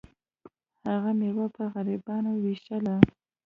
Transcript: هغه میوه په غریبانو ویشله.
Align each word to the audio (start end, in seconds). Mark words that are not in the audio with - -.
هغه 0.89 1.11
میوه 1.19 1.45
په 1.55 1.63
غریبانو 1.73 2.31
ویشله. 2.43 2.95